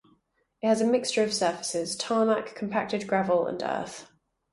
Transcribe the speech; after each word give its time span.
It 0.63 0.67
has 0.67 0.81
a 0.81 0.85
mixture 0.87 1.21
of 1.21 1.31
surfaces; 1.31 1.95
tarmac, 1.95 2.55
compacted 2.55 3.07
gravel, 3.07 3.45
and 3.45 3.61
earth. 3.61 4.09